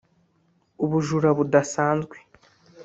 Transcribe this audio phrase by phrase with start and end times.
[0.83, 2.17] ubujura budasanzwe